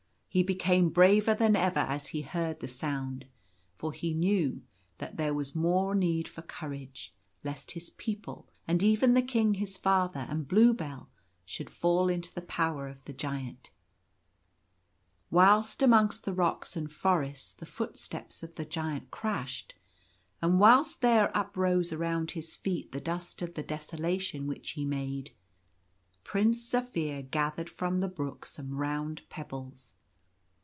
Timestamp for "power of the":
12.43-13.11